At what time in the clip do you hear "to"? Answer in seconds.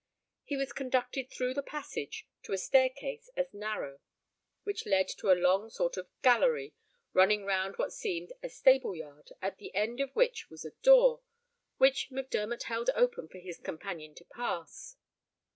2.41-2.53, 5.09-5.29, 14.15-14.25